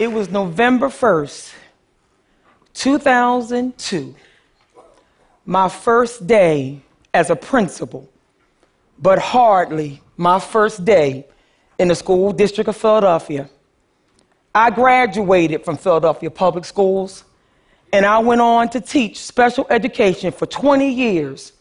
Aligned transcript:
It 0.00 0.10
was 0.10 0.30
November 0.30 0.88
1st, 0.88 1.52
2002, 2.72 4.14
my 5.44 5.68
first 5.68 6.26
day 6.26 6.80
as 7.12 7.28
a 7.28 7.36
principal, 7.36 8.08
but 8.98 9.18
hardly 9.18 10.00
my 10.16 10.40
first 10.40 10.86
day 10.86 11.26
in 11.78 11.88
the 11.88 11.94
school 11.94 12.32
district 12.32 12.68
of 12.68 12.78
Philadelphia. 12.78 13.50
I 14.54 14.70
graduated 14.70 15.66
from 15.66 15.76
Philadelphia 15.76 16.30
Public 16.30 16.64
Schools 16.64 17.24
and 17.92 18.06
I 18.06 18.20
went 18.20 18.40
on 18.40 18.70
to 18.70 18.80
teach 18.80 19.18
special 19.18 19.66
education 19.68 20.32
for 20.32 20.46
20 20.46 20.90
years 20.90 21.52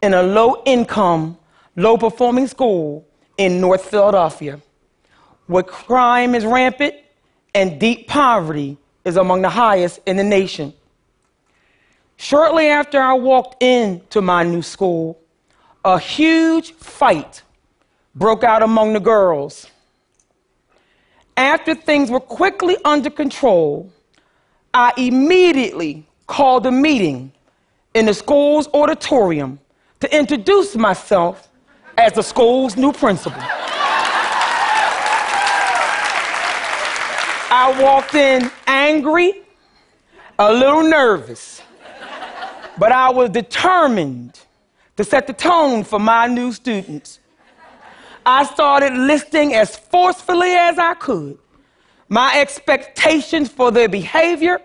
in 0.00 0.14
a 0.14 0.22
low 0.22 0.62
income, 0.64 1.36
low 1.74 1.96
performing 1.96 2.46
school 2.46 3.04
in 3.36 3.60
North 3.60 3.84
Philadelphia, 3.84 4.60
where 5.48 5.64
crime 5.64 6.36
is 6.36 6.46
rampant 6.46 6.94
and 7.54 7.80
deep 7.80 8.08
poverty 8.08 8.76
is 9.04 9.16
among 9.16 9.42
the 9.42 9.48
highest 9.48 10.00
in 10.06 10.16
the 10.16 10.24
nation. 10.24 10.72
Shortly 12.16 12.66
after 12.66 13.00
I 13.00 13.14
walked 13.14 13.62
into 13.62 14.20
my 14.20 14.42
new 14.42 14.62
school, 14.62 15.18
a 15.84 15.98
huge 15.98 16.72
fight 16.72 17.42
broke 18.14 18.44
out 18.44 18.62
among 18.62 18.92
the 18.92 19.00
girls. 19.00 19.66
After 21.36 21.74
things 21.74 22.10
were 22.10 22.20
quickly 22.20 22.76
under 22.84 23.08
control, 23.08 23.90
I 24.74 24.92
immediately 24.98 26.06
called 26.26 26.66
a 26.66 26.70
meeting 26.70 27.32
in 27.94 28.06
the 28.06 28.14
school's 28.14 28.68
auditorium 28.74 29.58
to 30.00 30.16
introduce 30.16 30.76
myself 30.76 31.48
as 31.96 32.12
the 32.12 32.22
school's 32.22 32.76
new 32.76 32.92
principal. 32.92 33.42
I 37.52 37.82
walked 37.82 38.14
in 38.14 38.48
angry, 38.68 39.32
a 40.38 40.52
little 40.52 40.84
nervous, 40.84 41.60
but 42.78 42.92
I 42.92 43.10
was 43.10 43.30
determined 43.30 44.38
to 44.96 45.02
set 45.02 45.26
the 45.26 45.32
tone 45.32 45.82
for 45.82 45.98
my 45.98 46.28
new 46.28 46.52
students. 46.52 47.18
I 48.24 48.44
started 48.44 48.92
listing 48.92 49.54
as 49.54 49.74
forcefully 49.74 50.52
as 50.52 50.78
I 50.78 50.94
could 50.94 51.38
my 52.08 52.38
expectations 52.38 53.48
for 53.48 53.70
their 53.70 53.88
behavior 53.88 54.60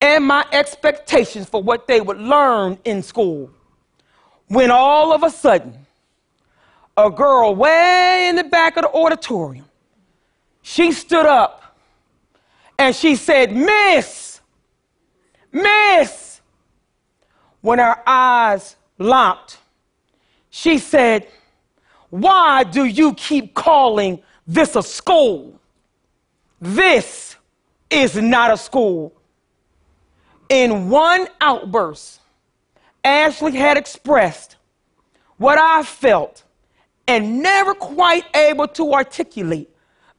and 0.00 0.24
my 0.24 0.46
expectations 0.52 1.48
for 1.48 1.62
what 1.62 1.86
they 1.86 2.00
would 2.00 2.18
learn 2.18 2.78
in 2.84 3.02
school. 3.02 3.50
When 4.46 4.70
all 4.70 5.12
of 5.12 5.24
a 5.24 5.30
sudden, 5.30 5.86
a 6.96 7.10
girl 7.10 7.54
way 7.54 8.28
in 8.28 8.36
the 8.36 8.44
back 8.44 8.76
of 8.76 8.82
the 8.82 8.90
auditorium, 8.90 9.66
she 10.62 10.92
stood 10.92 11.26
up 11.26 11.67
and 12.78 12.94
she 12.94 13.16
said, 13.16 13.54
Miss, 13.54 14.40
Miss. 15.52 16.40
When 17.60 17.80
her 17.80 17.96
eyes 18.06 18.76
locked, 18.98 19.58
she 20.48 20.78
said, 20.78 21.26
Why 22.08 22.62
do 22.62 22.84
you 22.84 23.14
keep 23.14 23.52
calling 23.52 24.22
this 24.46 24.76
a 24.76 24.82
school? 24.82 25.60
This 26.60 27.36
is 27.90 28.16
not 28.16 28.52
a 28.52 28.56
school. 28.56 29.12
In 30.48 30.88
one 30.88 31.26
outburst, 31.40 32.20
Ashley 33.04 33.52
had 33.52 33.76
expressed 33.76 34.56
what 35.36 35.58
I 35.58 35.82
felt 35.82 36.44
and 37.06 37.42
never 37.42 37.74
quite 37.74 38.24
able 38.36 38.68
to 38.68 38.92
articulate 38.92 39.68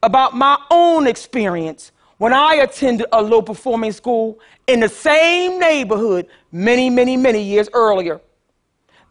about 0.03 0.35
my 0.35 0.57
own 0.69 1.07
experience 1.07 1.91
when 2.19 2.33
I 2.33 2.55
attended 2.55 3.07
a 3.13 3.21
low 3.21 3.41
performing 3.41 3.93
school 3.93 4.39
in 4.67 4.81
the 4.81 4.89
same 4.89 5.57
neighborhood 5.57 6.27
many, 6.51 6.89
many, 6.89 7.15
many 7.15 7.41
years 7.41 7.69
earlier. 7.73 8.19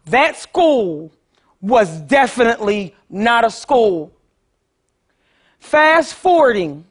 That 0.05 0.37
school 0.37 1.11
was 1.59 2.01
definitely 2.01 2.95
not 3.09 3.43
a 3.43 3.49
school. 3.49 4.13
Fast 5.59 6.13
forwarding 6.13 6.85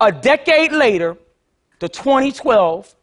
a 0.00 0.12
decade 0.12 0.72
later 0.72 1.16
to 1.80 1.88
2012, 1.88 2.94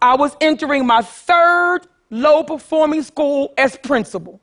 I 0.00 0.14
was 0.14 0.36
entering 0.40 0.86
my 0.86 1.02
third 1.02 1.80
low 2.08 2.44
performing 2.44 3.02
school 3.02 3.52
as 3.58 3.76
principal. 3.76 4.40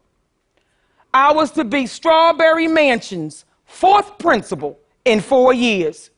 I 1.13 1.31
was 1.31 1.51
to 1.51 1.63
be 1.63 1.87
Strawberry 1.87 2.67
Mansion's 2.67 3.45
fourth 3.65 4.17
principal 4.17 4.77
in 5.05 5.21
four 5.21 5.53
years. 5.53 6.11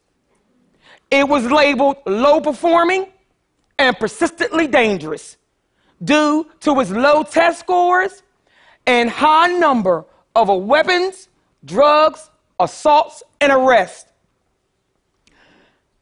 It 1.12 1.28
was 1.28 1.46
labeled 1.46 1.98
low 2.06 2.40
performing 2.40 3.06
and 3.78 3.98
persistently 4.00 4.68
dangerous 4.68 5.38
due 6.02 6.48
to 6.62 6.80
its 6.80 6.90
low 6.90 7.24
test 7.24 7.60
scores 7.60 8.24
and 8.88 9.10
high 9.10 9.48
number 9.48 10.06
of 10.36 10.48
weapons, 10.48 11.28
drugs, 11.66 12.30
assaults, 12.60 13.24
and 13.42 13.52
arrests. 13.52 14.10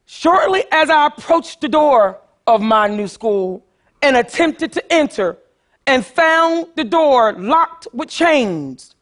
Shortly 0.06 0.64
as 0.70 0.90
I 0.90 1.06
approached 1.06 1.60
the 1.60 1.68
door 1.68 2.20
of 2.46 2.60
my 2.60 2.86
new 2.88 3.08
school 3.08 3.64
and 4.02 4.16
attempted 4.16 4.72
to 4.72 4.92
enter 4.92 5.38
and 5.86 6.06
found 6.06 6.68
the 6.76 6.84
door 6.84 7.32
locked 7.32 7.88
with 7.92 8.08
chains, 8.08 8.94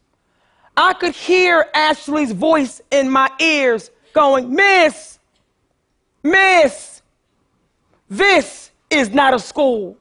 I 0.75 0.93
could 0.93 1.13
hear 1.13 1.67
Ashley's 1.73 2.31
voice 2.31 2.81
in 2.89 3.09
my 3.09 3.29
ears 3.39 3.91
going, 4.13 4.53
Miss, 4.53 5.18
Miss, 6.23 7.01
this 8.09 8.71
is 8.89 9.09
not 9.09 9.33
a 9.33 9.39
school. 9.39 9.97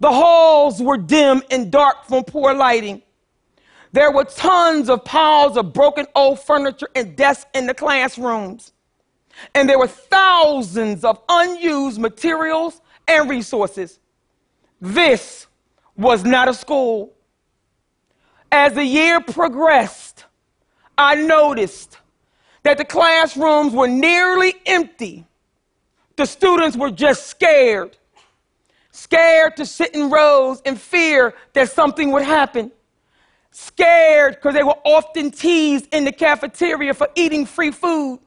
The 0.00 0.10
halls 0.10 0.80
were 0.80 0.96
dim 0.96 1.42
and 1.50 1.70
dark 1.70 2.06
from 2.06 2.24
poor 2.24 2.54
lighting. 2.54 3.02
There 3.92 4.12
were 4.12 4.24
tons 4.24 4.88
of 4.88 5.04
piles 5.04 5.56
of 5.56 5.72
broken 5.72 6.06
old 6.14 6.40
furniture 6.40 6.88
and 6.94 7.16
desks 7.16 7.50
in 7.54 7.66
the 7.66 7.74
classrooms. 7.74 8.72
And 9.54 9.68
there 9.68 9.78
were 9.78 9.88
thousands 9.88 11.04
of 11.04 11.20
unused 11.28 11.98
materials 11.98 12.80
and 13.08 13.28
resources. 13.28 13.98
This 14.80 15.46
was 15.96 16.24
not 16.24 16.48
a 16.48 16.54
school. 16.54 17.12
As 18.52 18.74
the 18.74 18.84
year 18.84 19.20
progressed, 19.20 20.24
I 20.96 21.14
noticed 21.14 21.98
that 22.62 22.78
the 22.78 22.84
classrooms 22.84 23.72
were 23.72 23.88
nearly 23.88 24.54
empty. 24.66 25.26
The 26.16 26.26
students 26.26 26.76
were 26.76 26.90
just 26.90 27.26
scared, 27.26 27.96
scared 28.90 29.56
to 29.56 29.64
sit 29.64 29.94
in 29.94 30.10
rows 30.10 30.60
in 30.62 30.76
fear 30.76 31.34
that 31.54 31.70
something 31.70 32.12
would 32.12 32.22
happen, 32.22 32.70
scared 33.50 34.34
because 34.34 34.54
they 34.54 34.62
were 34.62 34.78
often 34.84 35.30
teased 35.30 35.88
in 35.92 36.04
the 36.04 36.12
cafeteria 36.12 36.92
for 36.92 37.08
eating 37.14 37.46
free 37.46 37.70
food. 37.70 38.20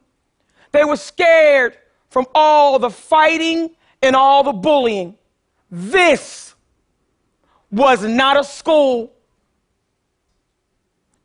They 0.72 0.84
were 0.84 0.98
scared 0.98 1.78
from 2.10 2.26
all 2.34 2.80
the 2.80 2.90
fighting 2.90 3.72
and 4.02 4.16
all 4.16 4.44
the 4.44 4.54
bullying. 4.54 5.16
This 5.70 6.56
was 7.72 8.04
not 8.04 8.40
a 8.40 8.44
school. 8.44 9.14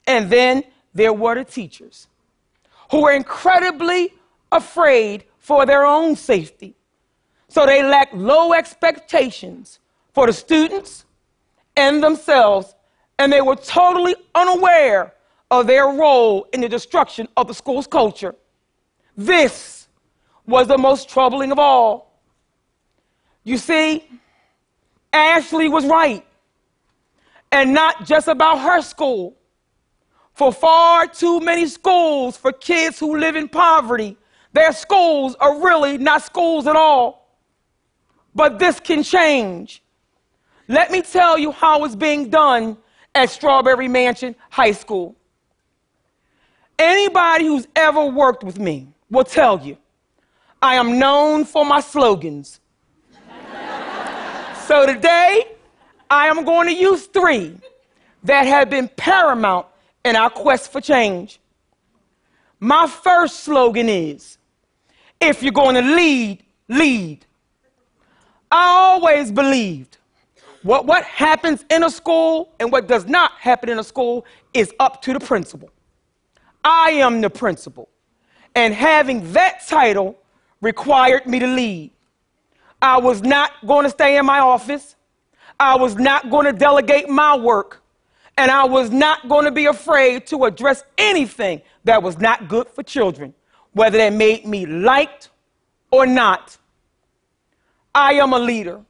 And 0.06 0.30
then 0.30 0.64
there 0.94 1.12
were 1.12 1.34
the 1.34 1.44
teachers 1.44 2.08
who 2.90 3.02
were 3.02 3.12
incredibly 3.12 4.14
afraid 4.50 5.24
for 5.38 5.66
their 5.66 5.84
own 5.84 6.16
safety. 6.16 6.74
So 7.48 7.64
they 7.64 7.82
lacked 7.82 8.14
low 8.14 8.52
expectations 8.52 9.78
for 10.12 10.26
the 10.26 10.32
students 10.32 11.04
and 11.76 12.02
themselves, 12.02 12.74
and 13.18 13.32
they 13.32 13.40
were 13.40 13.56
totally 13.56 14.14
unaware 14.34 15.14
of 15.50 15.66
their 15.66 15.86
role 15.86 16.46
in 16.52 16.60
the 16.60 16.68
destruction 16.68 17.28
of 17.36 17.48
the 17.48 17.54
school's 17.54 17.86
culture. 17.86 18.34
This 19.16 19.88
was 20.46 20.66
the 20.66 20.78
most 20.78 21.08
troubling 21.08 21.52
of 21.52 21.58
all. 21.58 22.20
You 23.44 23.56
see, 23.56 24.04
Ashley 25.12 25.68
was 25.68 25.86
right, 25.86 26.24
and 27.50 27.72
not 27.72 28.04
just 28.04 28.28
about 28.28 28.58
her 28.58 28.82
school 28.82 29.37
for 30.38 30.52
far 30.52 31.08
too 31.08 31.40
many 31.40 31.66
schools 31.66 32.36
for 32.36 32.52
kids 32.52 33.00
who 33.00 33.18
live 33.18 33.34
in 33.34 33.48
poverty. 33.48 34.16
Their 34.52 34.72
schools 34.72 35.34
are 35.40 35.60
really 35.60 35.98
not 35.98 36.22
schools 36.22 36.68
at 36.68 36.76
all. 36.76 37.28
But 38.36 38.60
this 38.60 38.78
can 38.78 39.02
change. 39.02 39.82
Let 40.68 40.92
me 40.92 41.02
tell 41.02 41.38
you 41.38 41.50
how 41.50 41.84
it's 41.84 41.96
being 41.96 42.30
done 42.30 42.76
at 43.16 43.30
Strawberry 43.30 43.88
Mansion 43.88 44.36
High 44.48 44.70
School. 44.70 45.16
Anybody 46.78 47.46
who's 47.46 47.66
ever 47.74 48.06
worked 48.06 48.44
with 48.44 48.60
me 48.60 48.86
will 49.10 49.24
tell 49.24 49.58
you 49.58 49.76
I 50.62 50.76
am 50.76 51.00
known 51.00 51.46
for 51.46 51.64
my 51.64 51.80
slogans. 51.80 52.60
so 54.68 54.86
today, 54.86 55.46
I 56.08 56.28
am 56.28 56.44
going 56.44 56.68
to 56.68 56.74
use 56.74 57.06
three 57.06 57.56
that 58.22 58.46
have 58.46 58.70
been 58.70 58.88
paramount 58.96 59.66
in 60.08 60.16
our 60.16 60.30
quest 60.30 60.72
for 60.72 60.80
change. 60.80 61.38
My 62.58 62.88
first 62.88 63.40
slogan 63.40 63.88
is 63.88 64.38
If 65.20 65.42
you're 65.42 65.52
going 65.52 65.74
to 65.74 65.82
lead, 65.82 66.42
lead. 66.68 67.26
I 68.50 68.64
always 68.66 69.30
believed 69.30 69.98
what, 70.62 70.86
what 70.86 71.04
happens 71.04 71.64
in 71.70 71.84
a 71.84 71.90
school 71.90 72.52
and 72.58 72.72
what 72.72 72.88
does 72.88 73.06
not 73.06 73.32
happen 73.32 73.68
in 73.68 73.78
a 73.78 73.84
school 73.84 74.24
is 74.54 74.72
up 74.80 75.02
to 75.02 75.12
the 75.12 75.20
principal. 75.20 75.70
I 76.64 76.90
am 76.92 77.20
the 77.20 77.30
principal. 77.30 77.88
And 78.54 78.74
having 78.74 79.32
that 79.32 79.66
title 79.68 80.18
required 80.60 81.26
me 81.26 81.38
to 81.38 81.46
lead. 81.46 81.92
I 82.80 82.98
was 82.98 83.22
not 83.22 83.52
going 83.66 83.84
to 83.84 83.90
stay 83.90 84.16
in 84.16 84.26
my 84.26 84.40
office. 84.40 84.96
I 85.60 85.76
was 85.76 85.96
not 85.96 86.30
going 86.30 86.46
to 86.46 86.52
delegate 86.52 87.08
my 87.08 87.36
work. 87.36 87.82
And 88.38 88.52
I 88.52 88.64
was 88.66 88.90
not 88.90 89.28
going 89.28 89.46
to 89.46 89.50
be 89.50 89.66
afraid 89.66 90.28
to 90.28 90.44
address 90.44 90.84
anything 90.96 91.60
that 91.82 92.04
was 92.04 92.18
not 92.18 92.46
good 92.46 92.68
for 92.68 92.84
children, 92.84 93.34
whether 93.72 93.98
that 93.98 94.12
made 94.12 94.46
me 94.46 94.64
liked 94.64 95.30
or 95.90 96.06
not. 96.06 96.56
I 97.92 98.12
am 98.14 98.32
a 98.32 98.38
leader. 98.38 98.80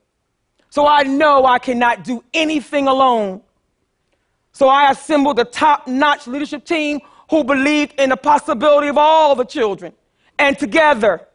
So 0.68 0.86
I 0.86 1.04
know 1.04 1.46
I 1.46 1.58
cannot 1.58 2.04
do 2.04 2.22
anything 2.34 2.88
alone. 2.88 3.40
So 4.52 4.68
I 4.68 4.90
assembled 4.90 5.38
a 5.38 5.46
top 5.46 5.88
notch 5.88 6.26
leadership 6.26 6.66
team 6.66 7.00
who 7.30 7.42
believed 7.42 7.98
in 7.98 8.10
the 8.10 8.18
possibility 8.18 8.88
of 8.88 8.98
all 8.98 9.34
the 9.34 9.46
children. 9.46 9.94
And 10.38 10.58
together, 10.58 11.26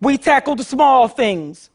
we 0.00 0.18
tackled 0.18 0.60
the 0.60 0.64
small 0.64 1.08
things, 1.08 1.70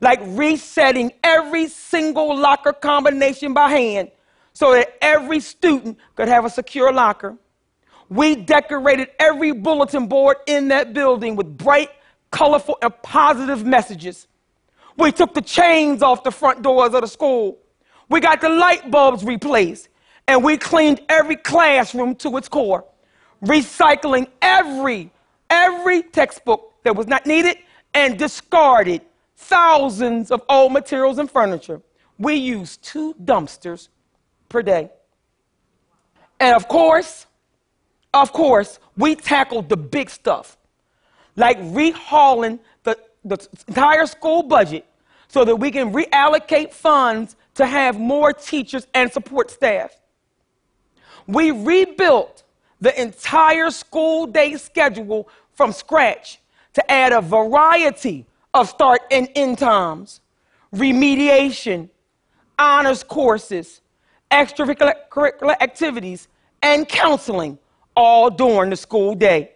like 0.00 0.18
resetting 0.24 1.12
every 1.22 1.68
single 1.68 2.36
locker 2.36 2.72
combination 2.72 3.54
by 3.54 3.70
hand 3.70 4.10
so 4.62 4.70
that 4.70 4.96
every 5.02 5.40
student 5.40 5.98
could 6.14 6.28
have 6.28 6.44
a 6.44 6.48
secure 6.48 6.92
locker. 6.92 7.36
We 8.08 8.36
decorated 8.36 9.08
every 9.18 9.50
bulletin 9.50 10.06
board 10.06 10.36
in 10.46 10.68
that 10.68 10.94
building 10.94 11.34
with 11.34 11.58
bright, 11.58 11.90
colorful, 12.30 12.78
and 12.80 12.92
positive 13.02 13.66
messages. 13.66 14.28
We 14.96 15.10
took 15.10 15.34
the 15.34 15.40
chains 15.42 16.00
off 16.00 16.22
the 16.22 16.30
front 16.30 16.62
doors 16.62 16.94
of 16.94 17.00
the 17.00 17.08
school. 17.08 17.58
We 18.08 18.20
got 18.20 18.40
the 18.40 18.50
light 18.50 18.88
bulbs 18.88 19.24
replaced. 19.24 19.88
And 20.28 20.44
we 20.44 20.56
cleaned 20.56 21.00
every 21.08 21.34
classroom 21.34 22.14
to 22.22 22.36
its 22.36 22.48
core, 22.48 22.84
recycling 23.44 24.28
every, 24.40 25.10
every 25.50 26.04
textbook 26.04 26.72
that 26.84 26.94
was 26.94 27.08
not 27.08 27.26
needed 27.26 27.56
and 27.94 28.16
discarded 28.16 29.02
thousands 29.34 30.30
of 30.30 30.40
old 30.48 30.72
materials 30.72 31.18
and 31.18 31.28
furniture. 31.28 31.82
We 32.16 32.34
used 32.34 32.84
two 32.84 33.14
dumpsters 33.14 33.88
per 34.52 34.62
day. 34.62 34.90
And 36.38 36.54
of 36.54 36.68
course, 36.68 37.26
of 38.14 38.32
course, 38.32 38.78
we 38.96 39.16
tackled 39.16 39.68
the 39.68 39.76
big 39.76 40.10
stuff, 40.10 40.58
like 41.34 41.58
rehauling 41.60 42.60
the, 42.84 42.98
the 43.24 43.38
entire 43.66 44.06
school 44.06 44.42
budget 44.42 44.84
so 45.28 45.44
that 45.44 45.56
we 45.56 45.70
can 45.70 45.92
reallocate 45.92 46.72
funds 46.72 47.36
to 47.54 47.66
have 47.66 47.98
more 47.98 48.32
teachers 48.32 48.86
and 48.92 49.10
support 49.10 49.50
staff. 49.50 49.98
We 51.26 51.50
rebuilt 51.50 52.42
the 52.80 53.00
entire 53.00 53.70
school 53.70 54.26
day 54.26 54.56
schedule 54.56 55.28
from 55.54 55.72
scratch 55.72 56.40
to 56.74 56.90
add 56.90 57.12
a 57.12 57.20
variety 57.20 58.26
of 58.52 58.68
start 58.68 59.00
and 59.10 59.28
end 59.34 59.58
times, 59.58 60.20
remediation, 60.74 61.88
honors 62.58 63.02
courses, 63.02 63.80
extracurricular 64.32 65.54
activities, 65.60 66.28
and 66.62 66.88
counseling 66.88 67.58
all 67.94 68.30
during 68.30 68.70
the 68.70 68.76
school 68.76 69.14
day. 69.14 69.52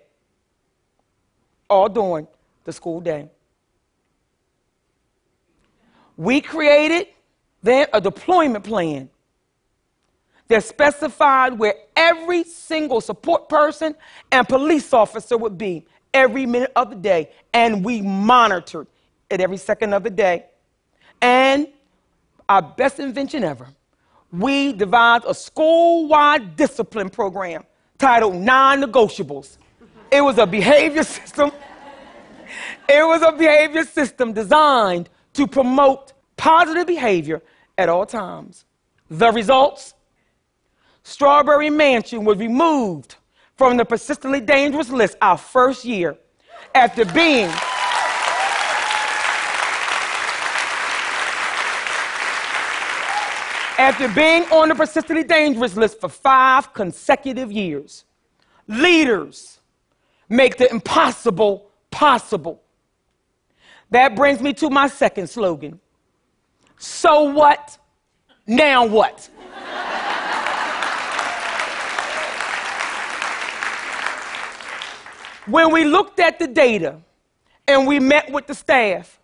All 1.69 1.89
during 1.89 2.29
the 2.65 2.73
school 2.73 3.01
day. 3.01 3.31
We 6.17 6.41
created 6.41 7.09
then 7.63 7.87
a 7.93 8.01
deployment 8.01 8.65
plan 8.65 9.11
that 10.49 10.63
specified 10.63 11.59
where 11.59 11.75
every 11.97 12.45
single 12.45 13.01
support 13.01 13.49
person 13.49 13.95
and 14.31 14.49
police 14.49 14.93
officer 14.93 15.37
would 15.37 15.59
be 15.59 15.87
every 16.15 16.47
minute 16.47 16.73
of 16.77 16.91
the 16.91 16.97
day, 16.97 17.31
and 17.53 17.85
we 17.85 18.01
monitored 18.01 18.87
it 19.29 19.41
every 19.41 19.57
second 19.57 19.93
of 19.93 20.05
the 20.05 20.11
day. 20.11 20.47
And 21.21 21.69
our 22.49 22.63
best 22.63 23.01
invention 23.01 23.43
ever, 23.43 23.69
we 24.33 24.73
devised 24.73 25.25
a 25.27 25.35
school 25.35 26.09
wide 26.09 26.57
discipline 26.57 27.11
program 27.11 27.65
titled 27.99 28.35
Non 28.35 28.83
Negotiables. 28.83 29.59
It 30.11 30.21
was 30.21 30.39
a 30.39 30.47
behavior 30.47 31.03
system. 31.03 31.51
It 32.89 33.05
was 33.05 33.23
a 33.23 33.33
behavior 33.33 33.85
system 33.85 34.33
designed 34.33 35.09
to 35.35 35.47
promote 35.47 36.13
positive 36.37 36.87
behavior 36.87 37.43
at 37.77 37.89
all 37.89 38.07
times. 38.07 38.65
The 39.11 39.31
results 39.33 39.95
Strawberry 41.03 41.71
Mansion 41.71 42.25
was 42.25 42.39
removed 42.39 43.15
from 43.57 43.77
the 43.77 43.85
persistently 43.85 44.41
dangerous 44.41 44.91
list 44.91 45.17
our 45.23 45.39
first 45.39 45.85
year 45.85 46.17
after 46.75 47.05
being 47.05 47.51
after 53.79 54.09
being 54.09 54.43
on 54.45 54.69
the 54.69 54.75
persistently 54.75 55.25
dangerous 55.25 55.77
list 55.77 56.01
for 56.01 56.09
five 56.09 56.73
consecutive 56.73 57.53
years. 57.53 58.05
Leaders 58.67 59.61
make 60.29 60.57
the 60.57 60.71
impossible 60.71 61.71
possible. 61.91 62.63
That 63.91 64.17
brings 64.17 64.41
me 64.41 64.53
to 64.55 64.71
my 64.71 64.89
second 64.89 65.29
slogan. 65.29 65.79
So 66.79 67.25
what? 67.25 67.79
Now 68.47 68.87
what? 68.87 69.29
When 75.47 75.71
we 75.73 75.85
looked 75.85 76.19
at 76.19 76.41
the 76.41 76.49
data 76.49 77.01
and 77.69 77.87
we 77.87 78.01
met 78.01 78.33
with 78.33 78.49
the 78.49 78.55
staff, 78.55 79.16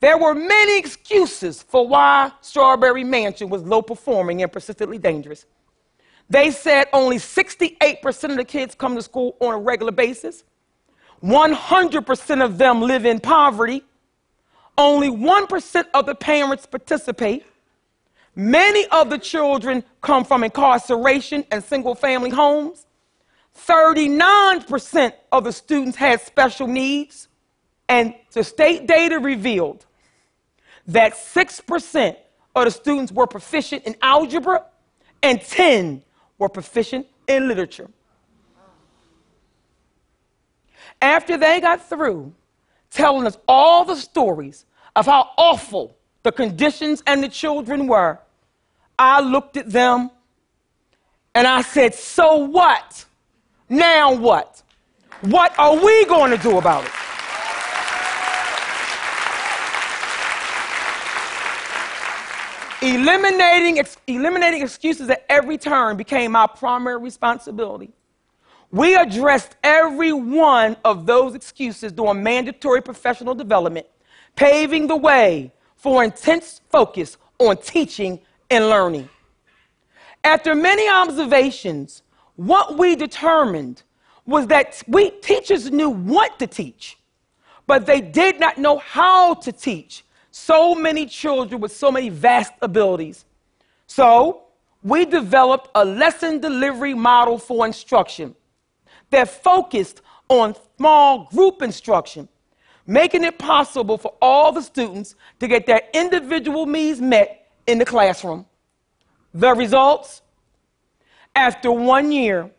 there 0.00 0.16
were 0.16 0.34
many 0.34 0.78
excuses 0.78 1.62
for 1.62 1.86
why 1.86 2.30
Strawberry 2.40 3.04
Mansion 3.04 3.48
was 3.48 3.62
low 3.62 3.82
performing 3.82 4.42
and 4.42 4.52
persistently 4.52 4.98
dangerous. 4.98 5.44
They 6.30 6.50
said 6.50 6.86
only 6.92 7.16
68% 7.16 8.30
of 8.30 8.36
the 8.36 8.44
kids 8.44 8.74
come 8.74 8.94
to 8.94 9.02
school 9.02 9.36
on 9.40 9.54
a 9.54 9.58
regular 9.58 9.92
basis. 9.92 10.44
100% 11.22 12.44
of 12.44 12.58
them 12.58 12.82
live 12.82 13.04
in 13.06 13.18
poverty. 13.18 13.82
Only 14.76 15.08
1% 15.08 15.84
of 15.94 16.06
the 16.06 16.14
parents 16.14 16.66
participate. 16.66 17.44
Many 18.36 18.86
of 18.88 19.10
the 19.10 19.18
children 19.18 19.82
come 20.00 20.24
from 20.24 20.44
incarceration 20.44 21.44
and 21.50 21.64
single 21.64 21.96
family 21.96 22.30
homes. 22.30 22.86
39% 23.66 25.12
of 25.32 25.42
the 25.42 25.52
students 25.52 25.96
had 25.96 26.20
special 26.20 26.68
needs, 26.68 27.26
and 27.88 28.14
the 28.32 28.44
state 28.44 28.86
data 28.86 29.18
revealed 29.18 29.86
that 30.88 31.12
6% 31.12 32.16
of 32.56 32.64
the 32.64 32.70
students 32.70 33.12
were 33.12 33.26
proficient 33.26 33.84
in 33.84 33.94
algebra 34.02 34.64
and 35.22 35.40
10 35.40 36.02
were 36.38 36.48
proficient 36.48 37.06
in 37.28 37.46
literature. 37.46 37.88
After 41.00 41.36
they 41.36 41.60
got 41.60 41.86
through 41.88 42.32
telling 42.90 43.26
us 43.26 43.38
all 43.46 43.84
the 43.84 43.94
stories 43.94 44.64
of 44.96 45.06
how 45.06 45.30
awful 45.36 45.96
the 46.22 46.32
conditions 46.32 47.02
and 47.06 47.22
the 47.22 47.28
children 47.28 47.86
were, 47.86 48.18
I 48.98 49.20
looked 49.20 49.56
at 49.56 49.70
them 49.70 50.10
and 51.34 51.46
I 51.46 51.62
said, 51.62 51.94
So 51.94 52.36
what? 52.36 53.04
Now 53.68 54.14
what? 54.14 54.62
What 55.20 55.56
are 55.58 55.76
we 55.76 56.04
going 56.06 56.30
to 56.30 56.38
do 56.38 56.58
about 56.58 56.84
it? 56.84 56.90
Eliminating, 62.80 63.80
ex- 63.80 63.96
eliminating 64.06 64.62
excuses 64.62 65.10
at 65.10 65.24
every 65.28 65.58
turn 65.58 65.96
became 65.96 66.36
our 66.36 66.46
primary 66.46 66.98
responsibility. 66.98 67.90
We 68.70 68.94
addressed 68.94 69.56
every 69.64 70.12
one 70.12 70.76
of 70.84 71.06
those 71.06 71.34
excuses 71.34 71.90
during 71.90 72.22
mandatory 72.22 72.82
professional 72.82 73.34
development, 73.34 73.86
paving 74.36 74.86
the 74.86 74.96
way 74.96 75.52
for 75.76 76.04
intense 76.04 76.60
focus 76.68 77.16
on 77.38 77.56
teaching 77.56 78.20
and 78.50 78.68
learning. 78.68 79.08
After 80.22 80.54
many 80.54 80.88
observations, 80.88 82.02
what 82.36 82.78
we 82.78 82.94
determined 82.94 83.82
was 84.26 84.46
that 84.48 84.82
we 84.86 85.10
teachers 85.10 85.70
knew 85.70 85.88
what 85.88 86.38
to 86.38 86.46
teach, 86.46 86.98
but 87.66 87.86
they 87.86 88.00
did 88.00 88.38
not 88.38 88.58
know 88.58 88.78
how 88.78 89.34
to 89.34 89.50
teach 89.50 90.04
so 90.38 90.74
many 90.74 91.04
children 91.04 91.60
with 91.60 91.72
so 91.72 91.90
many 91.90 92.08
vast 92.08 92.52
abilities. 92.62 93.24
So, 93.86 94.44
we 94.82 95.04
developed 95.04 95.68
a 95.74 95.84
lesson 95.84 96.38
delivery 96.38 96.94
model 96.94 97.38
for 97.38 97.66
instruction 97.66 98.34
that 99.10 99.28
focused 99.28 100.00
on 100.28 100.54
small 100.76 101.24
group 101.24 101.62
instruction, 101.62 102.28
making 102.86 103.24
it 103.24 103.38
possible 103.38 103.98
for 103.98 104.14
all 104.22 104.52
the 104.52 104.62
students 104.62 105.16
to 105.40 105.48
get 105.48 105.66
their 105.66 105.82
individual 105.92 106.66
needs 106.66 107.00
met 107.00 107.50
in 107.66 107.78
the 107.78 107.84
classroom. 107.84 108.46
The 109.34 109.52
results? 109.54 110.22
After 111.34 111.72
one 111.72 112.12
year, 112.12 112.50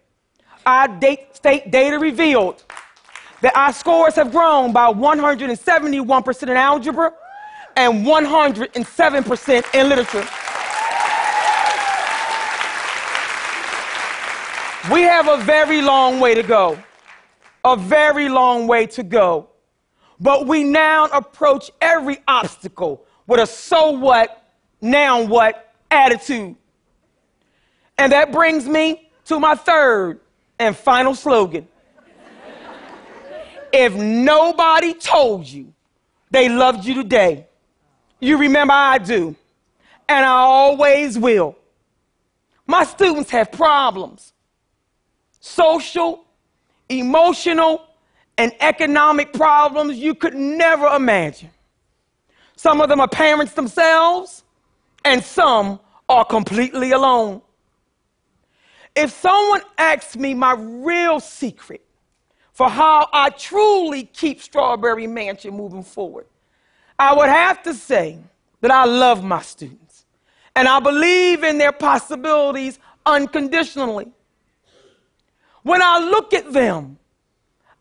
our 0.66 0.88
state 1.34 1.72
data 1.72 1.98
revealed 1.98 2.64
that 3.42 3.56
our 3.56 3.72
scores 3.72 4.16
have 4.16 4.32
grown 4.32 4.74
by 4.74 4.92
171% 4.92 6.44
in 6.44 6.50
algebra 6.50 7.14
and 7.76 8.06
107% 8.06 9.76
in 9.76 9.90
literature. 9.90 10.28
We 14.92 15.02
have 15.02 15.28
a 15.28 15.38
very 15.44 15.82
long 15.82 16.20
way 16.20 16.34
to 16.34 16.42
go. 16.42 16.78
A 17.64 17.76
very 17.76 18.30
long 18.30 18.66
way 18.66 18.88
to 18.88 19.04
go. 19.04 19.50
But 20.20 20.48
we 20.48 20.64
now 20.64 21.06
approach 21.06 21.70
every 21.80 22.18
obstacle 22.28 23.06
with 23.28 23.40
a 23.40 23.46
so 23.46 23.92
what, 23.92 24.52
now 24.82 25.24
what 25.24 25.74
attitude. 25.92 26.56
And 27.98 28.12
that 28.12 28.32
brings 28.32 28.66
me 28.68 29.12
to 29.26 29.40
my 29.40 29.56
third 29.56 30.22
and 30.58 30.76
final 30.76 31.14
slogan. 31.14 31.68
if 33.72 33.94
nobody 33.94 34.94
told 34.94 35.46
you 35.46 35.74
they 36.32 36.50
loved 36.50 36.86
you 36.86 36.96
today, 36.96 37.49
you 38.20 38.38
remember 38.38 38.74
I 38.74 38.98
do, 38.98 39.36
and 40.08 40.26
I 40.26 40.30
always 40.30 41.18
will. 41.18 41.56
My 42.68 42.84
students 42.84 43.30
have 43.32 43.52
problems 43.52 44.34
social, 45.42 46.26
emotional, 46.90 47.82
and 48.38 48.54
economic 48.60 49.34
problems 49.34 49.98
you 49.98 50.14
could 50.14 50.34
never 50.34 50.88
imagine. 50.88 51.50
Some 52.56 52.82
of 52.82 52.90
them 52.90 53.00
are 53.00 53.08
parents 53.08 53.54
themselves, 53.54 54.44
and 55.06 55.24
some 55.24 55.80
are 56.10 56.26
completely 56.26 56.92
alone. 56.92 57.42
If 58.96 59.12
someone 59.12 59.62
asks 59.78 60.18
me 60.18 60.34
my 60.34 60.56
real 60.58 61.20
secret 61.20 61.86
for 62.52 62.70
how 62.70 63.08
I 63.14 63.30
truly 63.30 64.04
keep 64.04 64.42
Strawberry 64.42 65.08
Mansion 65.08 65.56
moving 65.56 65.84
forward, 65.84 66.26
I 67.00 67.15
would 67.15 67.29
have 67.29 67.63
to 67.63 67.74
say 67.74 68.20
that 68.60 68.72
I 68.72 68.84
love 68.84 69.24
my 69.24 69.41
students 69.41 70.06
and 70.53 70.68
I 70.68 70.82
believe 70.82 71.46
in 71.46 71.58
their 71.58 71.72
possibilities 71.72 72.77
unconditionally. 73.06 74.12
When 75.63 75.82
I 75.82 76.00
look 76.00 76.34
at 76.34 76.51
them, 76.51 77.00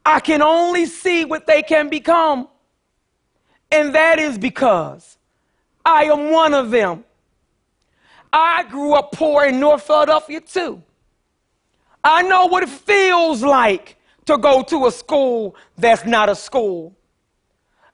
I 0.06 0.20
can 0.20 0.40
only 0.40 0.87
see 0.87 1.25
what 1.25 1.46
they 1.46 1.62
can 1.62 1.88
become. 1.88 2.48
And 3.72 3.94
that 3.94 4.20
is 4.20 4.38
because 4.38 5.18
I 5.84 6.04
am 6.04 6.30
one 6.30 6.54
of 6.54 6.70
them. 6.70 7.04
I 8.32 8.62
grew 8.70 8.92
up 8.94 9.10
poor 9.12 9.46
in 9.46 9.58
North 9.58 9.82
Philadelphia 9.82 10.40
too. 10.40 10.82
I 12.04 12.22
know 12.22 12.46
what 12.46 12.62
it 12.62 12.68
feels 12.68 13.42
like 13.42 13.96
to 14.26 14.38
go 14.38 14.62
to 14.62 14.87
a 14.87 14.92
school 14.92 15.56
that's 15.76 16.04
not 16.04 16.28
a 16.28 16.37
school. 16.37 16.94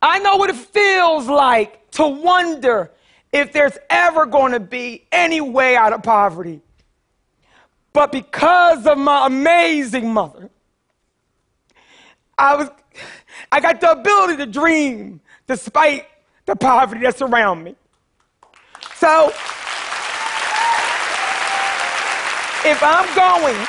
I 0.07 0.19
know 0.19 0.37
what 0.37 0.51
it 0.51 0.57
feels 0.57 1.29
like 1.29 1.91
to 1.93 2.07
wonder 2.07 2.91
if 3.33 3.55
there's 3.55 3.79
ever 3.89 4.27
going 4.27 4.53
to 4.53 4.61
be 4.61 5.07
any 5.11 5.41
way 5.41 5.77
out 5.77 5.95
of 5.95 6.03
poverty. 6.03 6.61
But 7.95 8.13
because 8.13 8.87
of 8.87 8.99
my 8.99 9.27
amazing 9.27 10.13
mother, 10.13 10.51
I 12.37 12.55
was 12.55 12.69
I 13.51 13.61
got 13.61 13.81
the 13.81 13.93
ability 13.93 14.37
to 14.37 14.47
dream 14.47 15.23
despite 15.47 16.07
the 16.45 16.55
poverty 16.55 17.01
that's 17.01 17.23
around 17.23 17.65
me. 17.65 17.75
So 18.97 19.29
if 22.67 22.83
I'm 22.83 23.15
going 23.15 23.67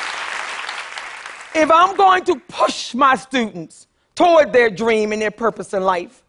if 1.54 1.70
I'm 1.70 1.96
going 1.96 2.24
to 2.24 2.36
push 2.40 2.92
my 2.92 3.16
students 3.16 3.86
toward 4.14 4.52
their 4.52 4.68
dream 4.68 5.12
and 5.12 5.22
their 5.22 5.30
purpose 5.30 5.72
in 5.72 5.82
life, 5.82 6.24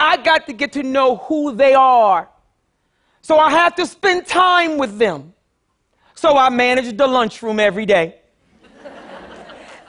I 0.00 0.16
got 0.16 0.46
to 0.46 0.54
get 0.54 0.72
to 0.72 0.82
know 0.82 1.16
who 1.16 1.54
they 1.54 1.74
are. 1.74 2.28
So 3.20 3.38
I 3.38 3.50
have 3.50 3.74
to 3.74 3.86
spend 3.86 4.26
time 4.26 4.78
with 4.78 4.98
them. 4.98 5.34
So 6.14 6.38
I 6.38 6.48
manage 6.48 6.96
the 6.96 7.06
lunchroom 7.06 7.60
every 7.60 7.84
day. 7.84 8.16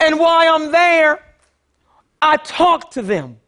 and 0.01 0.19
while 0.19 0.53
I'm 0.53 0.69
there, 0.71 1.23
I 2.21 2.35
talk 2.37 2.91
to 2.91 3.01
them 3.01 3.39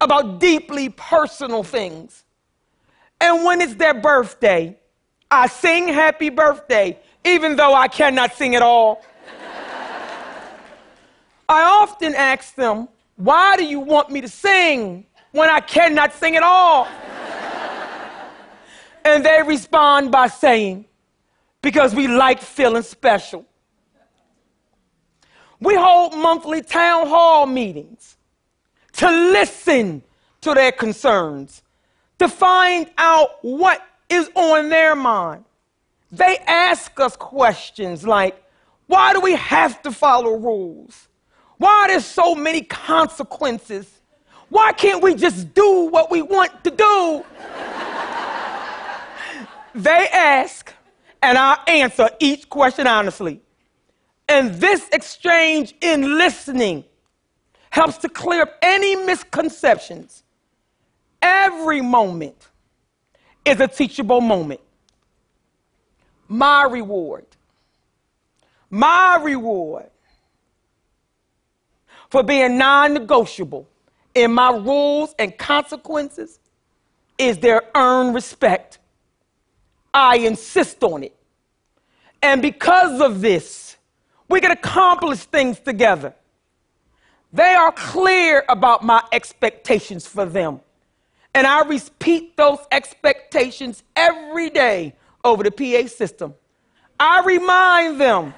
about 0.00 0.38
deeply 0.38 0.88
personal 0.90 1.64
things. 1.64 2.24
And 3.20 3.44
when 3.44 3.60
it's 3.60 3.74
their 3.74 3.94
birthday, 3.94 4.78
I 5.30 5.48
sing 5.48 5.88
happy 5.88 6.30
birthday, 6.30 6.98
even 7.24 7.56
though 7.56 7.74
I 7.74 7.88
cannot 7.88 8.34
sing 8.34 8.54
at 8.54 8.62
all. 8.62 9.02
I 11.48 11.62
often 11.62 12.14
ask 12.14 12.54
them, 12.54 12.88
Why 13.16 13.56
do 13.56 13.64
you 13.64 13.80
want 13.80 14.10
me 14.10 14.20
to 14.20 14.28
sing 14.28 15.06
when 15.34 15.50
I 15.50 15.58
cannot 15.58 16.12
sing 16.12 16.36
at 16.36 16.44
all? 16.44 16.86
and 19.04 19.24
they 19.24 19.42
respond 19.44 20.12
by 20.12 20.28
saying, 20.28 20.84
Because 21.60 21.92
we 21.92 22.06
like 22.06 22.40
feeling 22.40 22.84
special. 22.84 23.44
We 25.58 25.74
hold 25.74 26.16
monthly 26.16 26.62
town 26.62 27.08
hall 27.08 27.46
meetings 27.46 28.16
to 28.92 29.10
listen 29.10 30.04
to 30.42 30.54
their 30.54 30.70
concerns, 30.70 31.62
to 32.20 32.28
find 32.28 32.88
out 32.96 33.38
what 33.42 33.84
is 34.08 34.30
on 34.36 34.68
their 34.68 34.94
mind. 34.94 35.44
They 36.12 36.38
ask 36.46 37.00
us 37.00 37.16
questions 37.16 38.06
like, 38.06 38.40
why 38.86 39.14
do 39.14 39.20
we 39.20 39.34
have 39.34 39.82
to 39.82 39.90
follow 39.90 40.36
rules? 40.36 41.08
Why 41.56 41.70
are 41.70 41.88
there 41.88 42.00
so 42.00 42.36
many 42.36 42.62
consequences? 42.62 44.00
Why 44.48 44.72
can't 44.72 45.02
we 45.02 45.14
just 45.14 45.54
do 45.54 45.88
what 45.90 46.10
we 46.10 46.22
want 46.22 46.64
to 46.64 46.70
do? 46.70 47.24
they 49.74 50.08
ask, 50.12 50.72
and 51.22 51.36
I 51.36 51.58
answer 51.66 52.10
each 52.20 52.48
question 52.48 52.86
honestly. 52.86 53.40
And 54.28 54.54
this 54.54 54.88
exchange 54.90 55.74
in 55.80 56.16
listening 56.18 56.84
helps 57.70 57.98
to 57.98 58.08
clear 58.08 58.42
up 58.42 58.54
any 58.62 58.96
misconceptions. 58.96 60.22
Every 61.20 61.80
moment 61.80 62.48
is 63.44 63.60
a 63.60 63.68
teachable 63.68 64.20
moment. 64.20 64.60
My 66.28 66.64
reward, 66.64 67.26
my 68.70 69.20
reward 69.22 69.90
for 72.10 72.22
being 72.22 72.56
non 72.56 72.94
negotiable 72.94 73.68
in 74.14 74.32
my 74.32 74.50
rules 74.50 75.14
and 75.18 75.36
consequences 75.36 76.38
is 77.18 77.38
their 77.38 77.62
earned 77.74 78.14
respect. 78.14 78.78
I 79.92 80.16
insist 80.18 80.82
on 80.82 81.04
it. 81.04 81.14
And 82.22 82.40
because 82.40 83.00
of 83.00 83.20
this, 83.20 83.76
we 84.28 84.40
can 84.40 84.50
accomplish 84.50 85.20
things 85.20 85.58
together. 85.60 86.14
They 87.32 87.54
are 87.54 87.72
clear 87.72 88.44
about 88.48 88.84
my 88.84 89.02
expectations 89.12 90.06
for 90.06 90.24
them. 90.24 90.60
And 91.34 91.46
I 91.46 91.62
repeat 91.62 92.36
those 92.36 92.60
expectations 92.70 93.82
every 93.96 94.50
day 94.50 94.94
over 95.24 95.42
the 95.42 95.50
PA 95.50 95.88
system. 95.88 96.34
I 96.98 97.22
remind 97.24 98.00
them. 98.00 98.34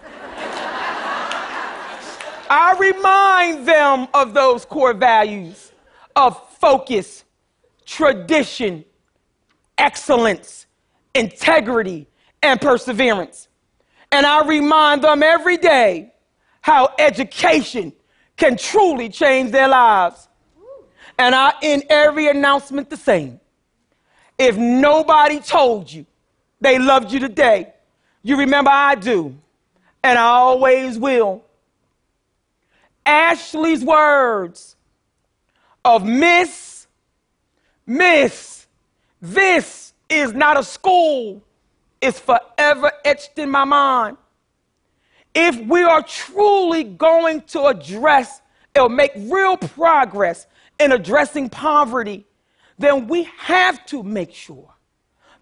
I 2.48 2.76
remind 2.78 3.66
them 3.66 4.08
of 4.14 4.34
those 4.34 4.64
core 4.64 4.94
values 4.94 5.72
of 6.14 6.48
focus, 6.58 7.24
tradition, 7.84 8.84
excellence, 9.78 10.66
integrity, 11.14 12.08
and 12.42 12.60
perseverance. 12.60 13.48
And 14.12 14.24
I 14.24 14.46
remind 14.46 15.02
them 15.02 15.22
every 15.22 15.56
day 15.56 16.12
how 16.60 16.92
education 16.98 17.92
can 18.36 18.56
truly 18.56 19.08
change 19.08 19.50
their 19.50 19.68
lives. 19.68 20.28
And 21.18 21.34
I 21.34 21.54
end 21.62 21.84
every 21.88 22.28
announcement 22.28 22.90
the 22.90 22.96
same. 22.96 23.40
If 24.38 24.56
nobody 24.56 25.40
told 25.40 25.90
you 25.90 26.04
they 26.60 26.78
loved 26.78 27.12
you 27.12 27.18
today, 27.18 27.72
you 28.22 28.36
remember 28.36 28.70
I 28.70 28.94
do, 28.96 29.36
and 30.02 30.18
I 30.18 30.26
always 30.26 30.98
will. 30.98 31.45
Ashley's 33.06 33.84
words 33.84 34.76
of 35.84 36.04
Miss, 36.04 36.88
Miss, 37.86 38.66
this 39.22 39.94
is 40.08 40.34
not 40.34 40.58
a 40.58 40.64
school, 40.64 41.42
is 42.00 42.18
forever 42.18 42.92
etched 43.04 43.38
in 43.38 43.50
my 43.50 43.64
mind 43.64 44.16
if 45.36 45.60
we 45.66 45.82
are 45.82 46.02
truly 46.02 46.82
going 46.82 47.42
to 47.42 47.66
address 47.66 48.40
or 48.74 48.88
make 48.88 49.12
real 49.16 49.58
progress 49.58 50.46
in 50.80 50.92
addressing 50.92 51.50
poverty, 51.50 52.26
then 52.78 53.06
we 53.06 53.24
have 53.36 53.84
to 53.86 54.02
make 54.02 54.32
sure 54.32 54.74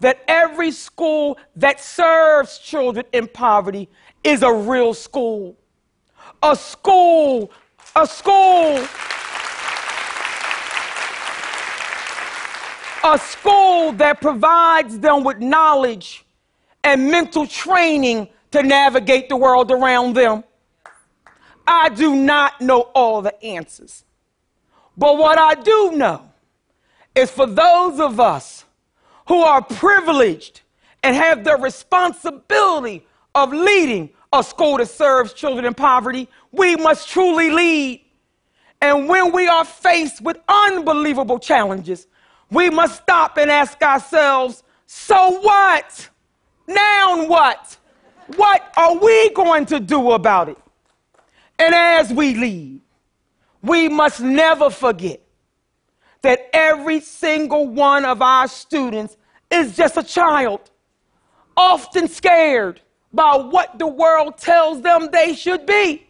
that 0.01 0.23
every 0.27 0.73
school 0.73 1.39
that 1.55 1.81
serves 1.81 2.59
children 2.59 3.07
in 3.13 3.29
poverty 3.29 3.89
is 4.25 4.43
a 4.43 4.53
real 4.53 4.93
school. 4.95 5.57
A 6.45 6.55
school, 6.55 7.51
a 7.97 8.07
school, 8.07 8.77
a 13.03 13.19
school 13.19 13.93
that 13.93 14.19
provides 14.21 14.99
them 14.99 15.25
with 15.25 15.39
knowledge 15.39 16.27
and 16.83 17.11
mental 17.11 17.47
training 17.47 18.29
to 18.51 18.63
navigate 18.63 19.31
the 19.31 19.37
world 19.37 19.73
around 19.73 20.17
them. 20.17 20.45
I 21.67 21.89
do 21.89 22.15
not 22.15 22.61
know 22.61 22.91
all 22.95 23.23
the 23.23 23.43
answers. 23.43 24.05
But 24.99 25.17
what 25.17 25.39
I 25.39 25.55
do 25.55 25.93
know 25.93 26.31
is 27.15 27.31
for 27.31 27.47
those 27.47 27.99
of 27.99 28.21
us 28.21 28.67
who 29.29 29.41
are 29.41 29.63
privileged 29.63 30.61
and 31.03 31.17
have 31.17 31.43
the 31.43 31.57
responsibility 31.57 33.07
of 33.35 33.51
leading 33.51 34.11
a 34.39 34.45
school 34.45 34.79
that 34.79 34.89
serves 34.89 35.33
children 35.33 35.65
in 35.65 35.75
poverty, 35.75 36.29
we 36.53 36.77
must 36.77 37.09
truly 37.09 37.51
lead. 37.51 38.05
And 38.81 39.09
when 39.09 39.33
we 39.33 39.49
are 39.49 39.65
faced 39.65 40.21
with 40.21 40.39
unbelievable 40.49 41.39
challenges, 41.39 42.07
we 42.51 42.71
must 42.71 43.03
stop 43.03 43.39
and 43.39 43.51
ask 43.51 43.81
ourselves, 43.83 44.63
so 44.87 45.41
what? 45.41 46.09
Now 46.67 47.27
what? 47.27 47.77
What 48.37 48.73
are 48.77 48.97
we 48.97 49.31
going 49.31 49.67
to 49.67 49.81
do 49.81 50.13
about 50.13 50.49
it? 50.49 50.59
And 51.59 51.75
as 51.75 52.13
we 52.13 52.35
lead, 52.35 52.81
we 53.63 53.89
must 53.89 54.21
never 54.21 54.71
forget 54.71 55.21
that 56.23 56.49
every 56.53 57.01
single 57.01 57.69
one 57.69 58.05
of 58.05 58.23
our 58.23 58.49
students 58.49 59.17
is 59.51 59.77
just 59.77 59.97
a 59.97 60.03
child, 60.03 60.61
often 61.57 62.09
scared 62.09 62.81
by 63.15 63.37
what 63.37 63.79
the 63.79 63.87
world 63.87 64.37
tells 64.37 64.83
them 64.83 65.09
they 65.13 65.35
should 65.35 65.65
be. 65.67 66.05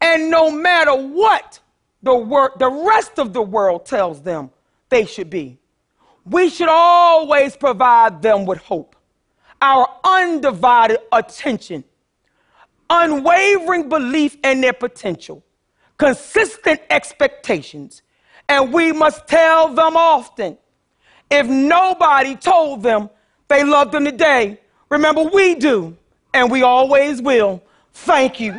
And 0.00 0.30
no 0.30 0.50
matter 0.50 0.94
what 0.94 1.60
the, 2.02 2.14
wor- 2.14 2.52
the 2.58 2.68
rest 2.68 3.18
of 3.18 3.32
the 3.32 3.42
world 3.42 3.86
tells 3.86 4.20
them 4.22 4.50
they 4.88 5.06
should 5.06 5.30
be, 5.30 5.58
we 6.24 6.50
should 6.50 6.68
always 6.68 7.56
provide 7.56 8.20
them 8.22 8.44
with 8.44 8.58
hope, 8.58 8.96
our 9.62 9.88
undivided 10.04 10.98
attention, 11.12 11.84
unwavering 12.90 13.88
belief 13.88 14.36
in 14.42 14.60
their 14.60 14.72
potential, 14.72 15.44
consistent 15.96 16.80
expectations, 16.90 18.02
and 18.48 18.72
we 18.72 18.92
must 18.92 19.28
tell 19.28 19.68
them 19.74 19.96
often. 19.96 20.58
If 21.30 21.46
nobody 21.46 22.34
told 22.34 22.82
them 22.82 23.10
they 23.48 23.62
loved 23.62 23.92
them 23.92 24.04
today, 24.04 24.60
remember 24.90 25.22
we 25.24 25.54
do, 25.54 25.96
and 26.34 26.50
we 26.50 26.62
always 26.62 27.20
will. 27.20 27.62
Thank 27.92 28.40
you. 28.40 28.58